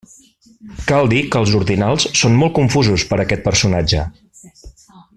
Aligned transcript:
Cal 0.91 1.09
dir 1.11 1.19
que 1.35 1.41
els 1.45 1.53
ordinals 1.59 2.07
són 2.21 2.39
molt 2.39 2.57
confusos 2.57 3.07
per 3.13 3.23
aquest 3.27 3.47
personatge. 3.51 4.03